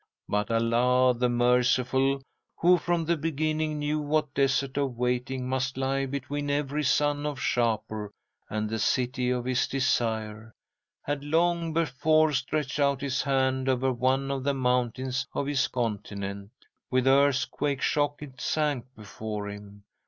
"'But 0.27 0.49
Allah, 0.49 1.13
the 1.13 1.29
merciful, 1.29 2.23
who 2.57 2.79
from 2.79 3.05
the 3.05 3.15
beginning 3.15 3.77
knew 3.77 3.99
what 3.99 4.33
Desert 4.33 4.75
of 4.75 4.97
Waiting 4.97 5.47
must 5.47 5.77
lie 5.77 6.07
between 6.07 6.49
every 6.49 6.83
son 6.83 7.23
of 7.27 7.39
Shapur 7.39 8.09
and 8.49 8.67
the 8.67 8.79
City 8.79 9.29
of 9.29 9.45
his 9.45 9.67
Desire, 9.67 10.53
had 11.03 11.23
long 11.23 11.71
before 11.71 12.33
stretched 12.33 12.79
out 12.79 13.01
His 13.01 13.21
hand 13.21 13.69
over 13.69 13.93
one 13.93 14.31
of 14.31 14.43
the 14.43 14.55
mountains 14.55 15.27
of 15.33 15.45
His 15.45 15.67
continent. 15.67 16.49
With 16.89 17.05
earthquake 17.05 17.83
shock 17.83 18.23
it 18.23 18.41
sank 18.41 18.85
before 18.95 19.49
Him. 19.51 19.83